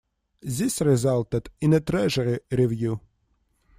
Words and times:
This 0.41 0.81
resulted 0.81 1.49
in 1.61 1.73
a 1.73 1.79
Treasury 1.79 2.39
review. 2.49 3.01